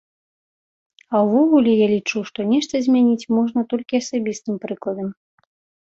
А 1.15 1.21
ўвогуле 1.27 1.71
я 1.81 1.87
лічу, 1.93 2.25
што 2.31 2.39
нешта 2.55 2.73
змяніць 2.89 3.29
можна 3.37 3.61
толькі 3.71 4.03
асабістым 4.05 4.55
прыкладам. 4.69 5.19